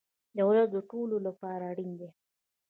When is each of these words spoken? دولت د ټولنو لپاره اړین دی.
دولت 0.39 0.67
د 0.71 0.77
ټولنو 0.89 1.17
لپاره 1.27 1.63
اړین 1.71 1.91
دی. 1.99 2.09